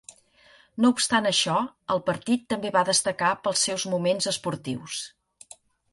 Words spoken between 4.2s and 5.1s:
esportius.